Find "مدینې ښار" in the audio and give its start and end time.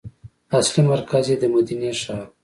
1.55-2.21